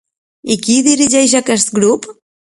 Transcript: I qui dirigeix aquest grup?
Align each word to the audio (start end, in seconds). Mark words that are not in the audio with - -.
I 0.55 0.57
qui 0.63 0.77
dirigeix 0.87 1.37
aquest 1.41 1.73
grup? 1.79 2.11